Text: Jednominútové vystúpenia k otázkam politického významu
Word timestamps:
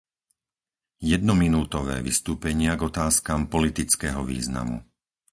Jednominútové 1.13 1.97
vystúpenia 2.09 2.71
k 2.79 2.89
otázkam 2.91 3.41
politického 3.53 4.21
významu 4.31 4.77